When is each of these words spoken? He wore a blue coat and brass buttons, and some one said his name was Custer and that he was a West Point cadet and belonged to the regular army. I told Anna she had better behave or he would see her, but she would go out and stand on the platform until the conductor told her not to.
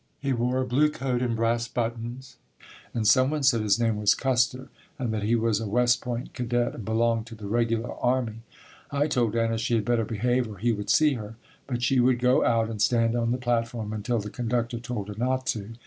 He 0.19 0.33
wore 0.33 0.59
a 0.59 0.65
blue 0.65 0.89
coat 0.89 1.21
and 1.21 1.35
brass 1.35 1.67
buttons, 1.67 2.37
and 2.91 3.07
some 3.07 3.29
one 3.29 3.43
said 3.43 3.61
his 3.61 3.79
name 3.79 3.97
was 3.97 4.15
Custer 4.15 4.69
and 4.97 5.13
that 5.13 5.21
he 5.21 5.35
was 5.35 5.59
a 5.59 5.67
West 5.67 6.01
Point 6.01 6.33
cadet 6.33 6.73
and 6.73 6.83
belonged 6.83 7.27
to 7.27 7.35
the 7.35 7.45
regular 7.45 7.93
army. 7.97 8.41
I 8.89 9.05
told 9.05 9.35
Anna 9.35 9.59
she 9.59 9.75
had 9.75 9.85
better 9.85 10.03
behave 10.03 10.47
or 10.49 10.57
he 10.57 10.71
would 10.71 10.89
see 10.89 11.13
her, 11.13 11.35
but 11.67 11.83
she 11.83 11.99
would 11.99 12.17
go 12.17 12.43
out 12.43 12.67
and 12.67 12.81
stand 12.81 13.15
on 13.15 13.29
the 13.31 13.37
platform 13.37 13.93
until 13.93 14.17
the 14.17 14.31
conductor 14.31 14.79
told 14.79 15.07
her 15.07 15.15
not 15.15 15.45
to. 15.53 15.73